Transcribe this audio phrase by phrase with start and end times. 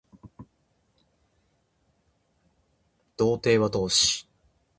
[3.17, 4.27] 道程は遠し